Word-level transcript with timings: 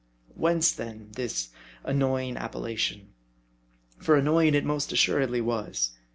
Whence 0.33 0.71
then, 0.71 1.09
this 1.11 1.49
annoying 1.83 2.35
appellation? 2.35 3.09
for 3.99 4.15
annoying 4.15 4.55
it 4.55 4.65
most 4.65 4.91
assuredly 4.91 5.41
was. 5.41 5.91